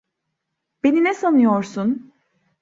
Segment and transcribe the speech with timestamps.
[0.83, 2.13] Beni ne sanıyorsun?